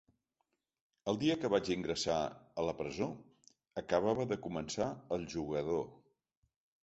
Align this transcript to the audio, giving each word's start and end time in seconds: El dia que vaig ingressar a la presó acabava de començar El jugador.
El 1.11 1.17
dia 1.23 1.35
que 1.41 1.49
vaig 1.53 1.67
ingressar 1.73 2.15
a 2.61 2.63
la 2.69 2.73
presó 2.79 3.09
acabava 3.83 4.25
de 4.31 4.37
començar 4.47 4.87
El 5.19 5.27
jugador. 5.35 5.85